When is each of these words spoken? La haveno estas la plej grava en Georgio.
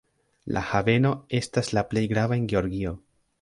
La 0.55 0.61
haveno 0.69 1.11
estas 1.41 1.69
la 1.79 1.85
plej 1.93 2.05
grava 2.15 2.39
en 2.41 2.49
Georgio. 2.55 2.97